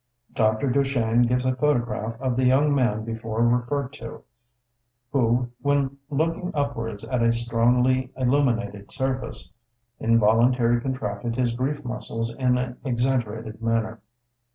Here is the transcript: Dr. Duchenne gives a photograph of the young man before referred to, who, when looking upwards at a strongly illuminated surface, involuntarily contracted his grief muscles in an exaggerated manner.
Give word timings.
Dr. 0.33 0.71
Duchenne 0.71 1.27
gives 1.27 1.45
a 1.45 1.53
photograph 1.55 2.19
of 2.19 2.35
the 2.35 2.43
young 2.45 2.73
man 2.73 3.05
before 3.05 3.45
referred 3.45 3.93
to, 3.93 4.23
who, 5.11 5.51
when 5.61 5.99
looking 6.09 6.49
upwards 6.55 7.07
at 7.07 7.21
a 7.21 7.31
strongly 7.31 8.11
illuminated 8.17 8.91
surface, 8.91 9.51
involuntarily 9.99 10.81
contracted 10.81 11.35
his 11.35 11.51
grief 11.51 11.85
muscles 11.85 12.33
in 12.33 12.57
an 12.57 12.77
exaggerated 12.83 13.61
manner. 13.61 13.99